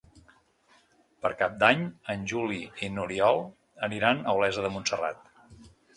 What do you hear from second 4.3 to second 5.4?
Olesa de Montserrat.